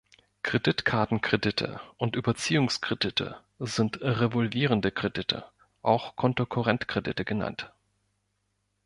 Kreditkartenkredite 0.41 1.79
und 1.97 2.15
Überziehungskredite 2.15 3.39
sind 3.59 4.01
revolvierende 4.01 4.91
Kredite, 4.91 5.45
auch 5.83 6.15
Kontokorrentkredite 6.15 7.23
genannt. 7.23 7.71